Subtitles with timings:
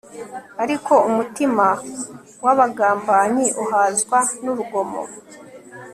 [0.63, 1.67] ariko umutima
[2.43, 5.01] w'abagambanyi uhazwa n'urugomo